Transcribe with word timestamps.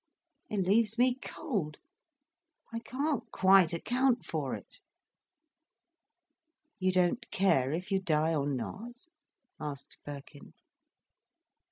It 0.49 0.61
leaves 0.61 0.97
me 0.97 1.13
cold. 1.21 1.77
I 2.73 2.79
can't 2.79 3.23
quite 3.31 3.71
account 3.71 4.25
for 4.25 4.55
it." 4.55 4.79
"You 6.79 6.91
don't 6.91 7.29
care 7.29 7.71
if 7.71 7.91
you 7.91 7.99
die 8.01 8.33
or 8.33 8.47
not?" 8.49 8.93
asked 9.59 9.97
Birkin. 10.03 10.55